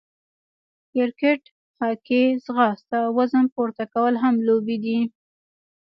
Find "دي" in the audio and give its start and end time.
4.83-4.99